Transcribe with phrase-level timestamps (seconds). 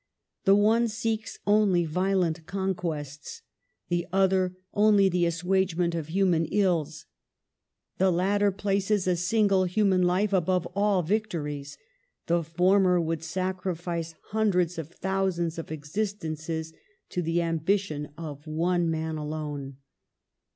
[0.45, 3.43] "The one seeks only violent conquests,
[3.89, 7.05] the other only the assuagement of human ills.
[7.99, 11.77] The latter places a single human life above all vic tories;
[12.25, 16.73] the former would sacrifice hundreds of thousands of existences
[17.09, 19.77] to the ambition of one THE PASTEUR INSTITUTE 183 man alone.